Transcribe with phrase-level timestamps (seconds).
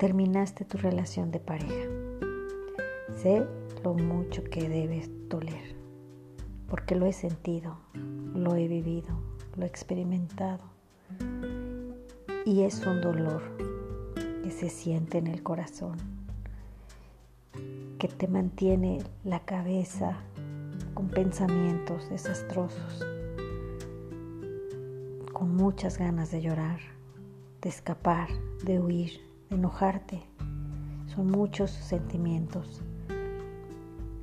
[0.00, 1.90] terminaste tu relación de pareja.
[3.20, 3.46] Sé
[3.84, 5.76] lo mucho que debes doler,
[6.70, 7.76] porque lo he sentido,
[8.34, 9.10] lo he vivido,
[9.58, 10.64] lo he experimentado.
[12.46, 13.42] Y es un dolor
[14.42, 15.98] que se siente en el corazón,
[17.98, 20.16] que te mantiene la cabeza
[20.94, 23.04] con pensamientos desastrosos,
[25.34, 26.80] con muchas ganas de llorar,
[27.60, 28.30] de escapar,
[28.64, 30.22] de huir, enojarte.
[31.14, 32.82] Son muchos sentimientos.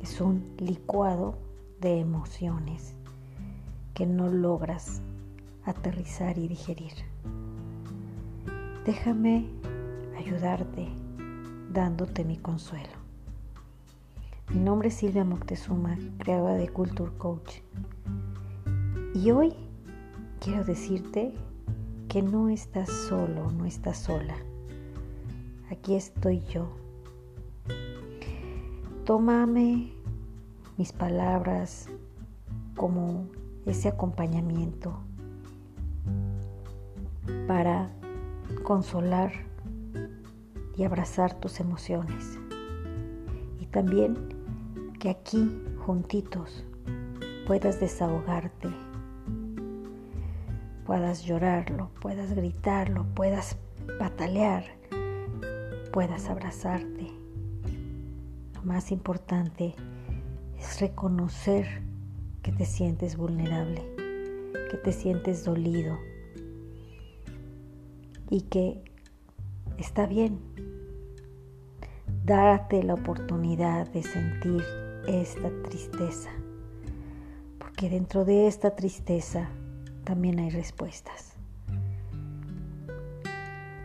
[0.00, 1.36] Es un licuado
[1.80, 2.94] de emociones
[3.94, 5.00] que no logras
[5.64, 6.92] aterrizar y digerir.
[8.84, 9.46] Déjame
[10.16, 10.88] ayudarte
[11.72, 13.06] dándote mi consuelo.
[14.50, 17.56] Mi nombre es Silvia Moctezuma, creadora de Culture Coach.
[19.12, 19.54] Y hoy
[20.40, 21.34] quiero decirte
[22.08, 24.36] que no estás solo, no estás sola.
[25.70, 26.68] Aquí estoy yo.
[29.04, 29.92] Tómame
[30.76, 31.88] mis palabras
[32.76, 33.26] como
[33.64, 34.96] ese acompañamiento
[37.48, 37.90] para
[38.62, 39.32] consolar
[40.76, 42.38] y abrazar tus emociones.
[43.60, 44.16] Y también
[45.00, 45.50] que aquí,
[45.84, 46.64] juntitos,
[47.46, 48.68] puedas desahogarte,
[50.84, 53.56] puedas llorarlo, puedas gritarlo, puedas
[53.98, 54.64] patalear,
[55.96, 57.10] puedas abrazarte.
[58.54, 59.74] Lo más importante
[60.58, 61.66] es reconocer
[62.42, 63.80] que te sientes vulnerable,
[64.70, 65.96] que te sientes dolido
[68.28, 68.84] y que
[69.78, 70.38] está bien.
[72.26, 74.62] Darte la oportunidad de sentir
[75.08, 76.28] esta tristeza,
[77.58, 79.48] porque dentro de esta tristeza
[80.04, 81.32] también hay respuestas.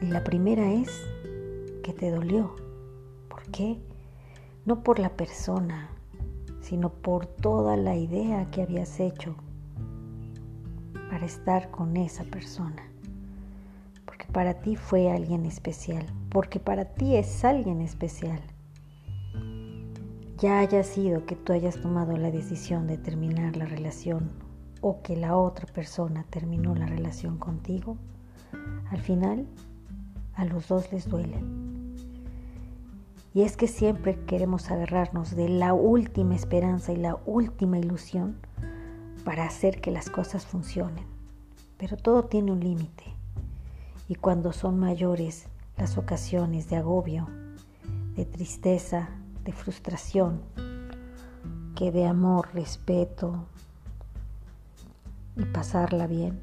[0.00, 1.02] Y la primera es
[1.86, 2.54] que te dolió.
[3.28, 3.80] ¿Por qué?
[4.64, 5.88] No por la persona,
[6.60, 9.36] sino por toda la idea que habías hecho
[11.08, 12.82] para estar con esa persona
[14.36, 18.38] para ti fue alguien especial, porque para ti es alguien especial.
[20.36, 24.28] Ya haya sido que tú hayas tomado la decisión de terminar la relación
[24.82, 27.96] o que la otra persona terminó la relación contigo,
[28.90, 29.46] al final
[30.34, 31.65] a los dos les duele.
[33.36, 38.38] Y es que siempre queremos agarrarnos de la última esperanza y la última ilusión
[39.26, 41.04] para hacer que las cosas funcionen.
[41.76, 43.04] Pero todo tiene un límite
[44.08, 47.28] y cuando son mayores las ocasiones de agobio,
[48.14, 49.10] de tristeza,
[49.44, 50.40] de frustración,
[51.74, 53.44] que de amor, respeto
[55.36, 56.40] y pasarla bien,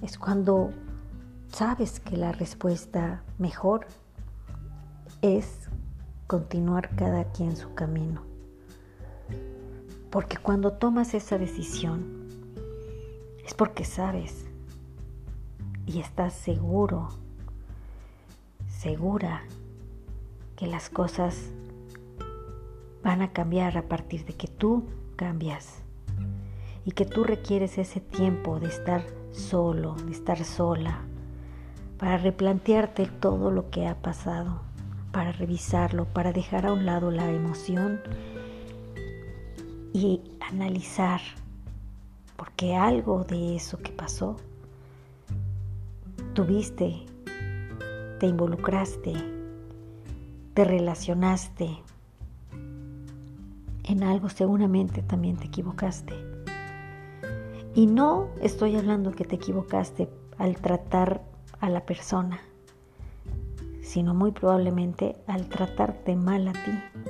[0.00, 0.70] es cuando
[1.52, 3.88] sabes que la respuesta mejor
[5.22, 5.68] es
[6.26, 8.22] continuar cada quien su camino.
[10.10, 12.28] Porque cuando tomas esa decisión
[13.44, 14.46] es porque sabes
[15.86, 17.08] y estás seguro,
[18.68, 19.42] segura
[20.56, 21.50] que las cosas
[23.02, 24.84] van a cambiar a partir de que tú
[25.16, 25.82] cambias
[26.84, 29.02] y que tú requieres ese tiempo de estar
[29.32, 31.00] solo, de estar sola,
[31.98, 34.67] para replantearte todo lo que ha pasado,
[35.18, 38.00] para revisarlo, para dejar a un lado la emoción
[39.92, 41.20] y analizar,
[42.36, 44.36] porque algo de eso que pasó
[46.34, 47.04] tuviste,
[48.20, 49.12] te involucraste,
[50.54, 51.82] te relacionaste
[53.82, 56.14] en algo, seguramente también te equivocaste.
[57.74, 60.08] Y no estoy hablando que te equivocaste
[60.38, 61.24] al tratar
[61.58, 62.40] a la persona,
[63.88, 67.00] sino muy probablemente al tratarte mal a ti.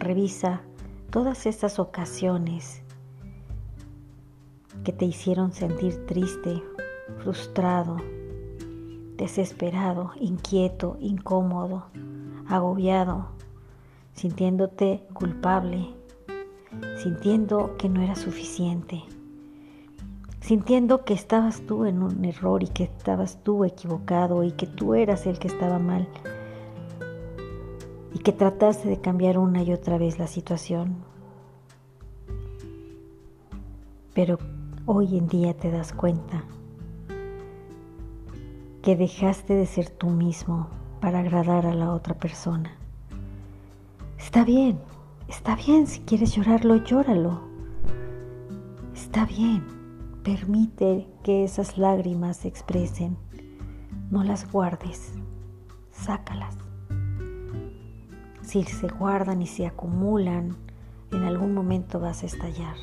[0.00, 0.62] Revisa
[1.10, 2.82] todas esas ocasiones
[4.82, 6.64] que te hicieron sentir triste
[7.22, 7.98] frustrado,
[9.16, 11.86] desesperado, inquieto, incómodo,
[12.48, 13.28] agobiado,
[14.14, 15.94] sintiéndote culpable,
[16.96, 19.04] sintiendo que no era suficiente,
[20.50, 24.96] sintiendo que estabas tú en un error y que estabas tú equivocado y que tú
[24.96, 26.08] eras el que estaba mal
[28.12, 30.96] y que trataste de cambiar una y otra vez la situación.
[34.12, 34.38] Pero
[34.86, 36.42] hoy en día te das cuenta
[38.82, 40.66] que dejaste de ser tú mismo
[41.00, 42.72] para agradar a la otra persona.
[44.18, 44.80] Está bien,
[45.28, 47.40] está bien, si quieres llorarlo, llóralo.
[48.92, 49.79] Está bien,
[50.22, 53.16] permite que esas lágrimas se expresen,
[54.10, 55.12] No las guardes,
[55.92, 56.56] sácalas.
[58.42, 60.56] Si se guardan y se acumulan,
[61.12, 62.74] en algún momento vas a estallar.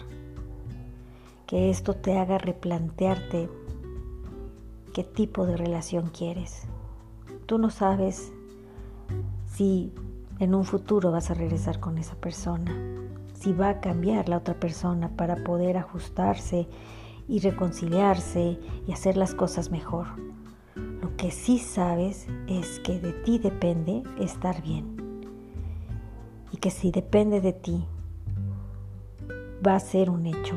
[1.45, 3.49] Que esto te haga replantearte
[4.93, 6.63] qué tipo de relación quieres.
[7.45, 8.31] Tú no sabes
[9.45, 9.93] si
[10.39, 12.73] en un futuro vas a regresar con esa persona,
[13.33, 16.67] si va a cambiar la otra persona para poder ajustarse
[17.27, 20.07] y reconciliarse y hacer las cosas mejor.
[20.75, 24.97] Lo que sí sabes es que de ti depende estar bien.
[26.51, 27.85] Y que si depende de ti,
[29.65, 30.55] va a ser un hecho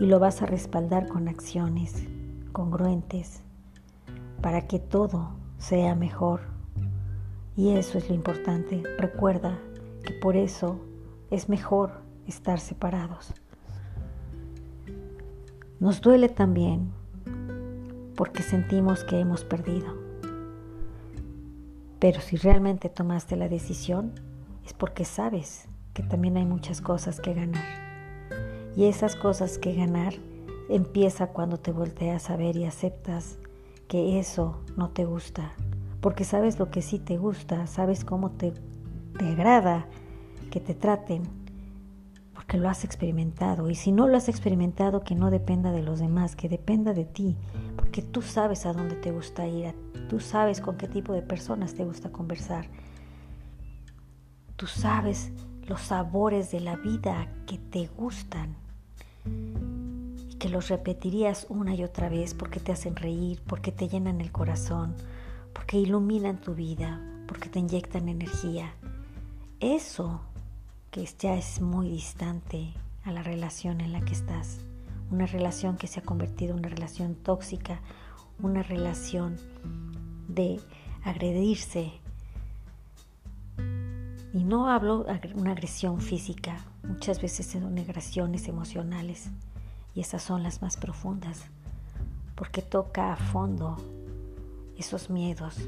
[0.00, 2.06] y lo vas a respaldar con acciones
[2.52, 3.42] congruentes
[4.40, 6.40] para que todo sea mejor.
[7.56, 8.82] Y eso es lo importante.
[8.98, 9.58] Recuerda
[10.04, 10.80] que por eso
[11.30, 13.34] es mejor estar separados.
[15.78, 16.90] Nos duele también
[18.16, 19.94] porque sentimos que hemos perdido.
[21.98, 24.12] Pero si realmente tomaste la decisión,
[24.64, 27.62] es porque sabes que también hay muchas cosas que ganar.
[28.74, 30.14] Y esas cosas que ganar
[30.70, 33.38] empieza cuando te volteas a ver y aceptas
[33.86, 35.52] que eso no te gusta.
[36.00, 38.54] Porque sabes lo que sí te gusta, sabes cómo te,
[39.18, 39.86] te agrada
[40.50, 41.45] que te traten
[42.46, 43.70] que lo has experimentado.
[43.70, 47.04] Y si no lo has experimentado, que no dependa de los demás, que dependa de
[47.04, 47.36] ti,
[47.76, 49.74] porque tú sabes a dónde te gusta ir,
[50.08, 52.68] tú sabes con qué tipo de personas te gusta conversar,
[54.56, 55.32] tú sabes
[55.66, 58.56] los sabores de la vida que te gustan
[59.24, 64.20] y que los repetirías una y otra vez porque te hacen reír, porque te llenan
[64.20, 64.94] el corazón,
[65.52, 68.74] porque iluminan tu vida, porque te inyectan energía.
[69.58, 70.20] Eso
[70.96, 72.72] que ya es muy distante
[73.04, 74.60] a la relación en la que estás.
[75.10, 77.82] Una relación que se ha convertido en una relación tóxica,
[78.40, 79.36] una relación
[80.26, 80.58] de
[81.04, 81.92] agredirse.
[84.32, 89.28] Y no hablo de una agresión física, muchas veces son agresiones emocionales
[89.94, 91.42] y esas son las más profundas,
[92.34, 93.76] porque toca a fondo
[94.78, 95.58] esos miedos,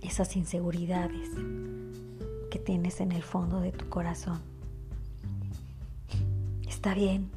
[0.00, 1.28] esas inseguridades,
[2.52, 4.38] que tienes en el fondo de tu corazón.
[6.68, 7.30] Está bien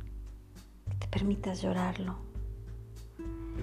[0.90, 2.18] que te permitas llorarlo,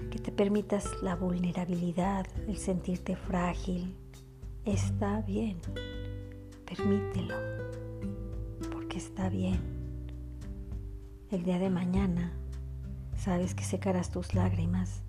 [0.09, 3.95] que te permitas la vulnerabilidad, el sentirte frágil.
[4.65, 5.59] Está bien,
[6.65, 7.35] permítelo,
[8.71, 9.59] porque está bien.
[11.29, 12.33] El día de mañana
[13.15, 15.03] sabes que secarás tus lágrimas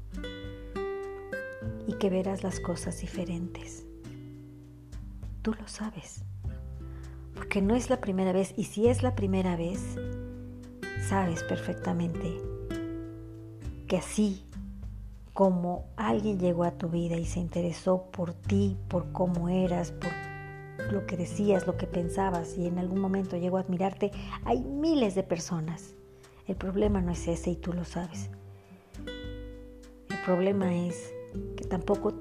[1.87, 3.87] y que verás las cosas diferentes.
[5.41, 6.23] Tú lo sabes
[7.34, 9.81] porque no es la primera vez y si es la primera vez,
[11.08, 12.40] sabes perfectamente
[13.86, 14.44] que así
[15.32, 20.12] como alguien llegó a tu vida y se interesó por ti, por cómo eras, por
[20.92, 24.12] lo que decías, lo que pensabas y en algún momento llegó a admirarte,
[24.44, 25.94] hay miles de personas.
[26.46, 28.31] El problema no es ese y tú lo sabes.
[29.06, 31.12] El problema es
[31.56, 32.14] que tampoco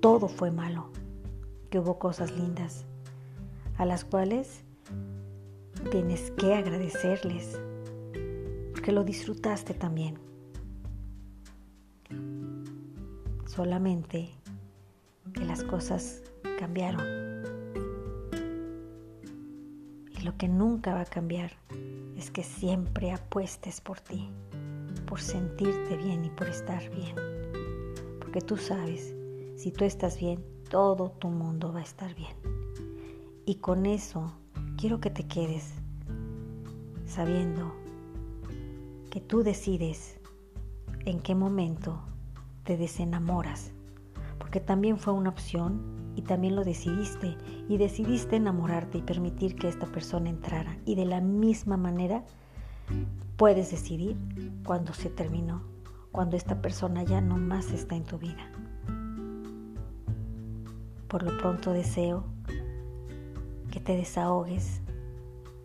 [0.00, 0.90] todo fue malo,
[1.68, 2.86] que hubo cosas lindas
[3.78, 4.64] a las cuales
[5.90, 7.58] tienes que agradecerles,
[8.72, 10.18] porque lo disfrutaste también.
[13.46, 14.30] Solamente
[15.32, 16.22] que las cosas
[16.58, 17.02] cambiaron.
[20.18, 21.52] Y lo que nunca va a cambiar
[22.16, 24.30] es que siempre apuestes por ti,
[25.06, 27.14] por sentirte bien y por estar bien.
[28.20, 29.14] Porque tú sabes,
[29.56, 32.55] si tú estás bien, todo tu mundo va a estar bien.
[33.48, 34.32] Y con eso
[34.76, 35.72] quiero que te quedes
[37.06, 37.72] sabiendo
[39.08, 40.18] que tú decides
[41.04, 42.02] en qué momento
[42.64, 43.70] te desenamoras,
[44.40, 47.38] porque también fue una opción y también lo decidiste
[47.68, 52.24] y decidiste enamorarte y permitir que esta persona entrara y de la misma manera
[53.36, 54.16] puedes decidir
[54.64, 55.62] cuando se terminó,
[56.10, 58.50] cuando esta persona ya no más está en tu vida.
[61.06, 62.24] Por lo pronto deseo
[63.76, 64.80] que te desahogues,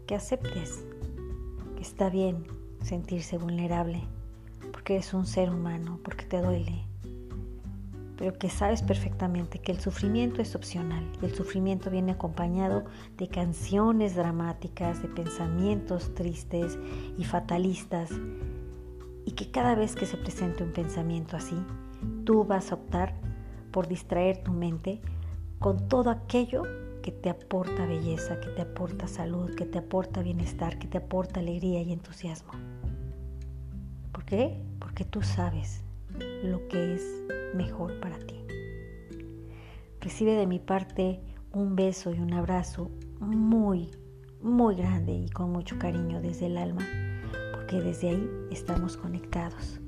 [0.05, 0.83] que aceptes
[1.77, 2.45] que está bien
[2.83, 4.03] sentirse vulnerable,
[4.73, 6.83] porque eres un ser humano, porque te duele,
[8.17, 12.83] pero que sabes perfectamente que el sufrimiento es opcional y el sufrimiento viene acompañado
[13.15, 16.77] de canciones dramáticas, de pensamientos tristes
[17.17, 18.09] y fatalistas,
[19.25, 21.55] y que cada vez que se presente un pensamiento así,
[22.25, 23.15] tú vas a optar
[23.71, 24.99] por distraer tu mente
[25.59, 26.63] con todo aquello
[27.01, 31.39] que te aporta belleza, que te aporta salud, que te aporta bienestar, que te aporta
[31.39, 32.51] alegría y entusiasmo.
[34.11, 34.63] ¿Por qué?
[34.79, 35.83] Porque tú sabes
[36.43, 37.23] lo que es
[37.55, 38.35] mejor para ti.
[39.99, 41.21] Recibe de mi parte
[41.53, 42.89] un beso y un abrazo
[43.19, 43.89] muy,
[44.41, 46.87] muy grande y con mucho cariño desde el alma,
[47.53, 49.79] porque desde ahí estamos conectados.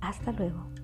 [0.00, 0.75] Hasta luego.